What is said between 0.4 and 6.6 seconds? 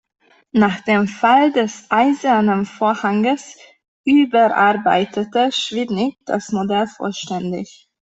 Nach dem Fall des Eisernen Vorhanges überarbeitete Świdnik das